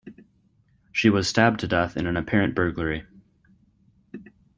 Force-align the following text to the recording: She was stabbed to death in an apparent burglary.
She 0.91 1.11
was 1.11 1.27
stabbed 1.29 1.59
to 1.59 1.67
death 1.67 1.95
in 1.95 2.07
an 2.07 2.17
apparent 2.17 2.55
burglary. 2.55 3.05